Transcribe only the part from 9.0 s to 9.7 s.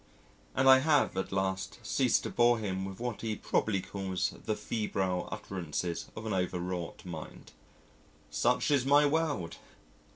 world!